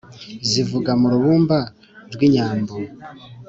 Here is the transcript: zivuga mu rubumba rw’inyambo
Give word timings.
zivuga 0.49 0.91
mu 0.99 1.07
rubumba 1.13 1.57
rw’inyambo 2.13 2.73